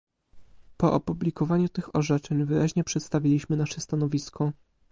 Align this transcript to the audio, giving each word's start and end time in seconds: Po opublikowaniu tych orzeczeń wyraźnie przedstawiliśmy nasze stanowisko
Po 0.77 0.93
opublikowaniu 0.93 1.69
tych 1.69 1.95
orzeczeń 1.95 2.43
wyraźnie 2.45 2.83
przedstawiliśmy 2.83 3.57
nasze 3.57 3.81
stanowisko 3.81 4.51